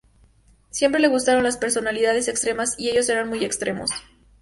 [0.71, 3.91] Siempre le gustaron las personalidades extremas y ellos eran muy extremos.